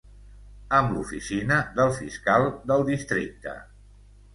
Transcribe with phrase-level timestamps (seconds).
[0.77, 3.59] Amb l'oficina del Fiscal del Districte.